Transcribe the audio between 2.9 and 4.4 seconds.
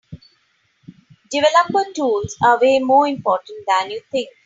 important than you think.